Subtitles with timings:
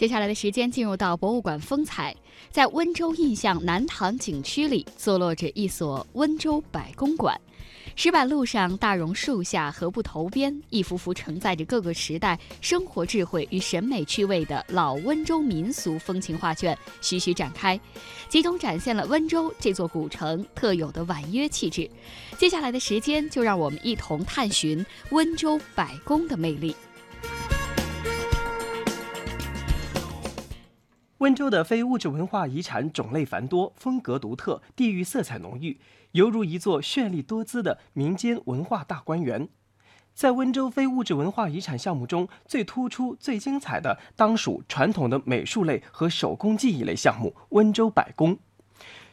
[0.00, 2.16] 接下来的时间进入到博物馆风采，
[2.50, 7.38] 在温州印象南塘景区里坐落着一所温州百公馆。
[7.96, 17.78] 石板路上，大榕树下，河埠头边，一幅幅承载着各个时代生活智慧与审美趣味的老温州民俗风情画卷徐徐展开，
[18.30, 21.86] 集中展现了温州这座古城特有的婉约气质。
[22.38, 26.74] 接下来的时间，就让我们一同探寻温州百工的魅力。
[31.20, 35.78] 温州的非物质文化遗产种类繁多，风格独特，地域色彩浓郁，
[36.12, 39.46] 犹如一座绚丽多姿的民间文化大观园。
[40.14, 48.38] 在温州非物质文化遗产项目中最突出、最精彩的，当属传统的美术类和手工技艺类项目——温州百工。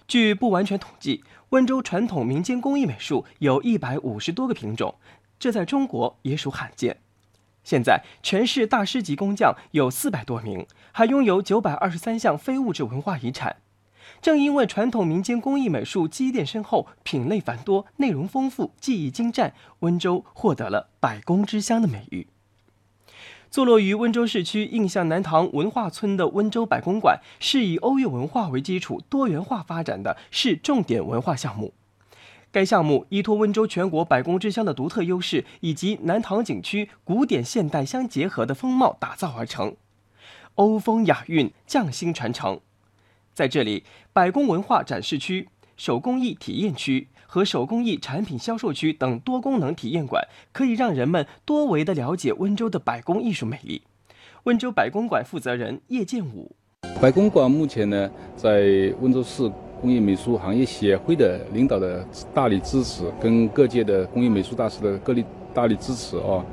[0.08, 4.96] 据不完全统计，温州传统民间工艺美术有一百五十多个品种，
[5.38, 7.02] 这在中国也属罕见。
[7.68, 13.58] 现在，全市大师级工匠有四百多名，还拥有九百二十三项非物质文化遗产。
[14.22, 22.28] 正因为传统民间工艺美术积淀深厚、品类繁多、内容丰富、技艺精湛，温州获得了“百工之乡”的美誉。
[23.52, 31.74] 坐落于温州市区印象南塘文化村的温州百工馆，是以欧越文化为基础、多元化发展的市重点文化项目。
[32.52, 39.76] 该项目依托温州全国百工之乡的独特优势，以及南塘景区古典现代相结合的风貌打造而成，
[40.56, 42.60] 欧风雅韵，匠心传承。
[43.34, 53.84] 在这里，百工文化展示区、手工艺体验区和手工艺产品销售区等多功能体验馆，可以让人们多维的了解温州的百工艺术魅力。
[54.46, 56.56] 温州百工馆负责人叶建武：
[57.00, 59.52] 百工馆目前呢，在温州市。
[59.82, 66.44] 工业美术行业协会的领导的大力支持，跟各界的工业美术大师的各力大力支持哦，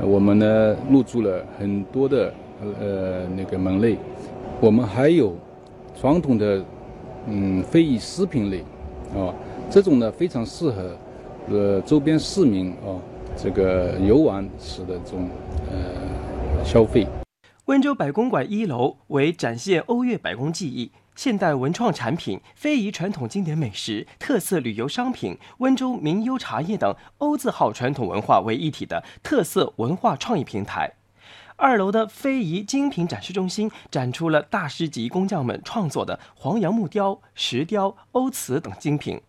[0.00, 2.32] 我们呢入驻了很多的
[2.80, 3.96] 呃那个门类，
[4.60, 5.34] 我们还有
[5.98, 6.64] 传统的
[7.26, 8.60] 嗯非遗食品类
[9.14, 9.34] 啊，
[9.70, 10.96] 这种呢非常适合
[11.50, 13.00] 呃周边市民啊
[13.36, 15.28] 这个游玩时的这种
[15.70, 17.06] 呃消费。
[17.66, 20.90] 温州百工馆一楼为展现欧越百工技艺。
[21.18, 30.92] 现代文创产品、非遗传统经典美食、特色旅游商品、温州名优茶叶等欧字号传统文化为一体的特色文化创意平台。
[31.56, 39.20] 二楼的非遗精品展示中心展出了大师级工匠们创作的黄杨木雕、石雕、欧瓷等精品。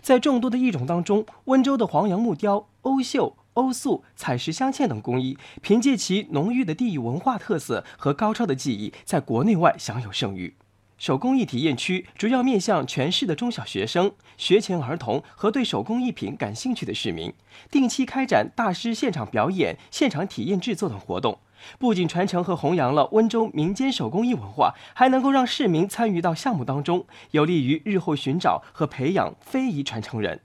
[0.00, 10.54] 在众多的艺种当中，温州的黄杨木雕、欧绣、欧塑、彩石镶嵌等工艺，凭借其浓郁的地域文化特色和高超的技艺，在国内外享有盛誉。
[10.96, 17.32] 手工艺体验区主要面向全市的中小学生、学前儿童和对手工艺品感兴趣的市民，
[17.70, 21.38] 定期开展大师现场表演、现场体验制作等活动，
[21.78, 30.40] 不仅传承和弘扬了温州民间手工艺文化，还能够让市民参与到项目当中，有利于日后寻找和培养非遗传承人。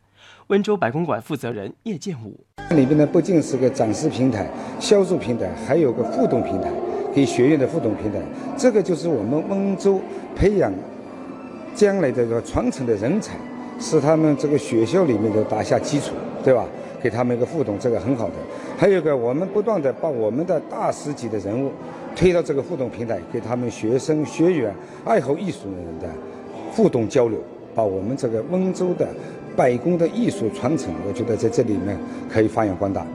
[0.48, 4.50] 温州百公馆负责人叶建武：里边呢不仅是个展示平台、
[4.80, 6.72] 销售平台，还有个互动平台。
[7.14, 8.20] 给学院的互动平台，
[8.58, 10.00] 这个就是我们温州
[10.36, 10.72] 培养
[11.76, 13.34] 将来的这个传承的人才，
[13.80, 16.66] 是他们这个学校里面的打下基础，对吧？
[17.02, 18.34] 给他们一个互动，这个很好的。
[18.78, 21.72] 还有个，我们不断的把我们的大师级的人物
[22.14, 24.74] 推到这个互动平台，给他们学生、学员、
[25.06, 26.08] 爱好艺术的人的
[26.74, 27.40] 互动交流，
[27.74, 29.08] 把我们这个温州的
[29.56, 31.98] 百工的艺术传承，我觉得在这里面
[32.30, 33.06] 可以发扬光大。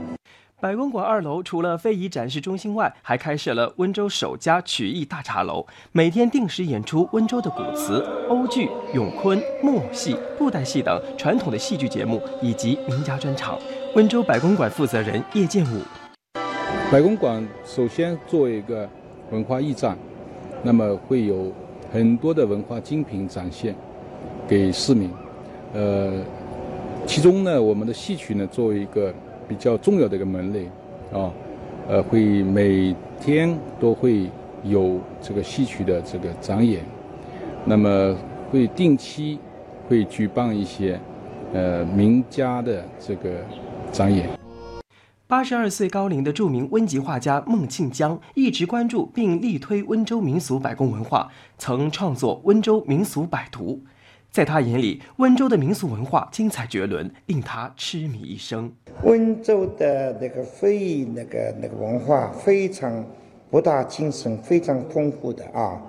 [0.65, 13.59] 百公馆二楼除了非遗展示中心外，还开设了温州首家曲艺大茶楼，每天定时演出温州的古词、欧剧、咏昆、木偶戏、布袋戏等传统的戏剧节目以及名家专场。
[13.95, 15.83] 温州百公馆负责人叶建武：
[16.91, 18.89] 百公馆首先作为一个
[19.33, 19.95] 文化驿站，
[20.63, 21.53] 那么会有
[21.93, 23.77] 很多的文化精品展现
[24.49, 25.11] 给市民。
[25.75, 26.11] 呃，
[27.07, 29.13] 其中呢，我们的戏曲呢，作为一个。
[29.49, 30.67] 比较重要的一个门类，
[31.13, 31.31] 啊，
[31.89, 34.31] 呃，会每天都会
[34.63, 36.83] 有这个戏曲的这个展演，
[37.65, 38.17] 那么
[38.51, 39.39] 会定期
[39.89, 40.99] 会举办一些
[41.53, 43.31] 呃名家的这个
[43.93, 44.29] 展演。
[45.27, 53.81] 八十二岁高龄的著名温籍画家孟庆江一直关注并力推温州民俗百工文化，曾创作《温州民俗百图》。
[54.35, 58.69] 在他眼里，温州的民俗文化精彩绝伦，令他痴迷一生。
[59.05, 63.07] 温州的那个非遗那个那个文化非常
[63.49, 65.81] 博大精深，非常丰富的啊，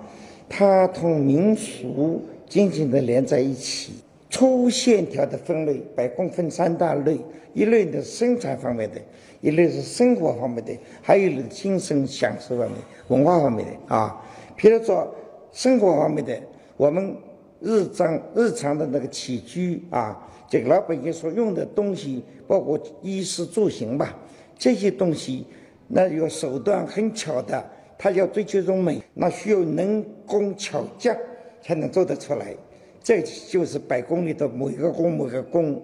[0.48, 3.94] 它同民俗紧紧的连在一起。
[4.30, 7.18] 粗线条的分类，白宫分三大类：
[7.52, 9.00] 一类的生产方面的，
[9.40, 10.72] 一类是生活方面的，
[11.02, 12.76] 还有一类精神享受方面、
[13.08, 14.24] 文化方面的啊。
[14.54, 15.12] 比如说
[15.50, 16.40] 生活方面的，
[16.76, 17.12] 我们
[17.60, 20.16] 日常日常的那个起居啊，
[20.48, 24.16] 这个老百姓所用的东西，包括衣食住行吧，
[24.58, 25.46] 这些东西，
[25.88, 27.64] 那有手段很巧的，
[27.98, 31.16] 他要追求一种美，那需要能工巧匠
[31.62, 32.54] 才能做得出来。
[33.02, 35.80] 这就是百公里的某一个工某个工，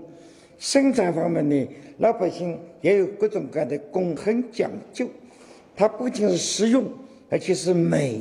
[0.58, 5.06] 生产方面呢，老百姓也有各种各样的工，很讲究。
[5.74, 6.84] 它不仅是实用，
[7.30, 8.20] 而且是美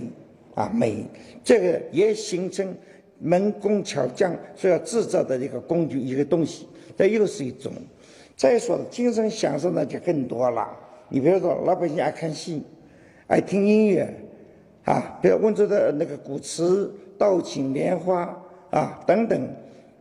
[0.54, 1.04] 啊美。
[1.44, 2.74] 这个也形成
[3.22, 7.72] 门工巧匠所要制造的一个工具一个东西，这又是一种。
[8.36, 10.68] 再说精神享受那就更多了。
[11.10, 12.64] 你比如说，老百姓爱看戏，
[13.28, 14.12] 爱听音乐，
[14.86, 18.38] 啊，比如温州的那个古词、道情、莲花。
[18.72, 19.38] 啊，等等，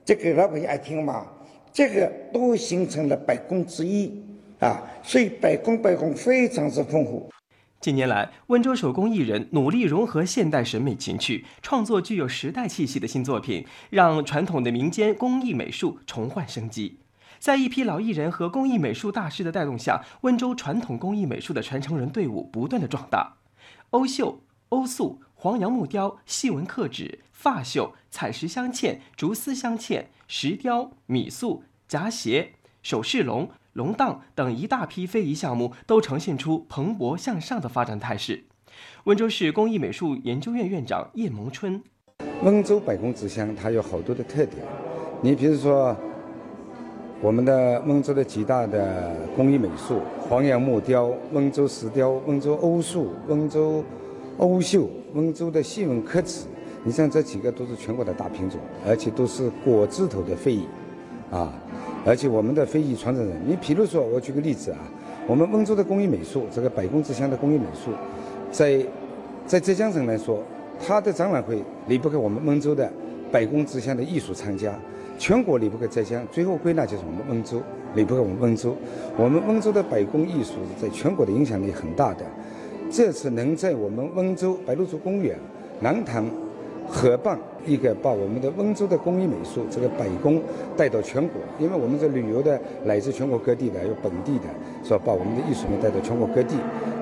[0.04, 1.26] 这个老百姓爱听嘛，
[1.72, 4.22] 这个都形成了百工之一
[4.60, 7.28] 啊，所以百工百工非常之丰富。
[7.80, 16.98] 近年来，温州手工艺人努力融合现代审美情趣，创作具有时代气息的新作品，让传统的民间工艺美术重焕生机。
[17.38, 23.36] 在一批老艺人和工艺美术大师的带动下，温州传统工艺美术的传承人队伍不断的壮大。
[23.90, 27.20] 欧绣、欧塑、黄杨木雕、细纹刻纸。
[27.32, 32.52] 发绣、彩石镶嵌、竹丝镶嵌、石雕、米塑、夹鞋、
[32.82, 38.44] 首饰龙、龙档等一大批非遗项目，都呈现出蓬勃向上的发展态势。
[39.04, 41.80] 温州市工艺美术研究院院长叶萌春：
[42.42, 44.64] 温州百工之乡，它有好多的特点。
[45.20, 45.96] 你比如说，
[47.20, 53.84] 我们的温州的几大的工艺美术：黄杨木雕、温州石雕、温州欧塑、温州
[54.38, 56.46] 欧绣、温州的细纹刻纸。
[56.82, 60.66] 你像这几个都是全国的大品种，而且都是果字头的非遗，
[61.30, 61.52] 啊，
[62.04, 64.78] 而且我们的非遗传承人，你比如说，我举个例子啊，
[65.26, 67.90] 我们温州的工艺美术，这个百工之乡的工艺美术，
[68.50, 68.80] 在
[69.46, 70.42] 在浙江省来说，
[70.84, 72.90] 它的展览会离不开我们温州的
[73.30, 74.72] 百工之乡的艺术参加，
[75.18, 77.60] 全国离不开浙江，最后归纳就是我们温州，
[77.94, 78.74] 离不开我们温州，
[79.18, 82.24] 我们温州的百工艺术在全国的影响力很大的，
[82.90, 85.38] 这次能在我们温州白鹿洲公园、
[85.80, 86.24] 南塘。
[86.90, 90.42] 合办一个把我们的温州的工艺美术这个百工
[90.76, 94.44] 带到全国，因为我们这旅游的来自全国各地的，有本地的，
[94.82, 95.00] 是吧？
[95.06, 96.56] 把我们的艺术呢带到全国各地，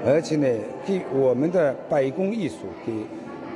[0.05, 0.47] 而且呢，
[0.87, 2.93] 给我们的百工艺术给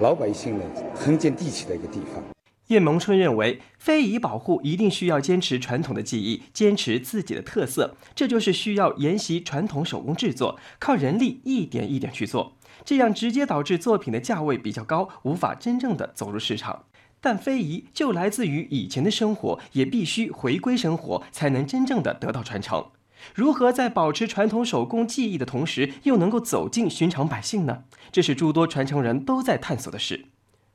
[0.01, 0.65] 老百姓呢
[0.95, 2.23] 很接地气的一个地方。
[2.69, 12.53] 叶萌春认为，非遗保护一定需要坚持传统的技艺，坚持自己的特色，这就是需要沿袭传统手工制作，靠人力一点一点去做。
[12.85, 16.85] 这样直接导致作品的价位比较高，无法真正的走入市场。
[17.21, 22.87] 但非遗就来自于以前的生活，也必须回归生活，才能真正的得到传承。
[23.33, 27.85] 如何在保持传统手工技艺的同时，又能够走进寻常百姓呢？
[28.11, 30.27] 这是诸多传承人都在探索的事。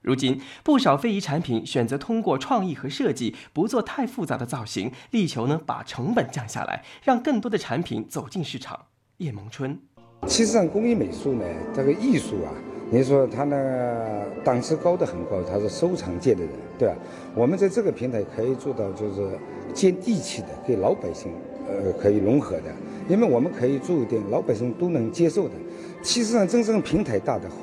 [0.02, 8.86] 如今，不少非遗产品选择通过创意和设计，不做太复杂的造型，力求呢把成本降下来，让更多的产品走进市场。
[9.18, 9.82] 叶萌春。
[10.26, 12.52] 其实上，工艺美术呢，这个艺术啊，
[12.90, 16.96] 你说它呢档次高的很高，它是收藏界的人，对吧？
[17.36, 19.28] 我们在这个平台可以做到就是
[19.74, 21.32] 接地气的，给老百姓
[21.68, 22.64] 呃可以融合的，
[23.08, 25.52] 因为我们可以做一点老百姓都能接受的。
[26.02, 27.56] 其实上，真正平台大的话，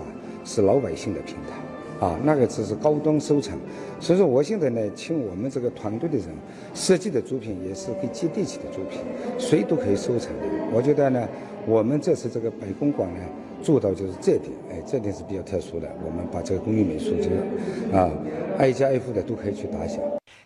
[0.45, 3.59] 是老百姓的平台啊，那个只是高端收藏。
[4.01, 6.27] 所以说，我现在呢，请我们这个团队的人
[6.73, 9.01] 设计的作品也是可以接地气的作品，
[9.39, 10.47] 谁都可以收藏的。
[10.73, 11.29] 我觉得呢。
[11.67, 13.21] 我们这次这个百工馆呢，
[13.63, 15.91] 做到就是这点，哎，这点是比较特殊的。
[16.05, 18.11] 我们把这个工艺美术，这个啊，
[18.59, 19.99] 挨家挨户的都可以去打响。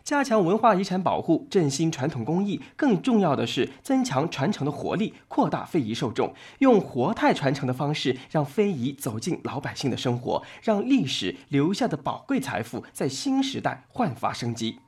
[0.05, 14.79] 加强文化遗产保护，振兴传统工艺，更重要的是增强传承的活力，扩大非遗受众，用活态传承的方式，让非遗走进老百姓的生活，让历史留下的宝贵财富在新时代焕发生机。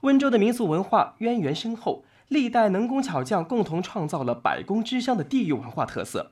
[0.00, 2.02] 温州的民俗文化渊源深厚。
[2.30, 6.30] 历代能工巧匠共同创造了百工之乡的地域文化特色。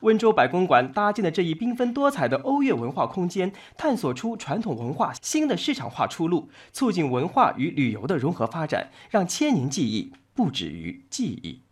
[0.00, 11.62] 温州百工馆搭建的这一缤纷多彩的欧越文化空间，探索出传统文化新的市场化出路，促进文化与旅游的融合发展，让千年记忆不止于记忆。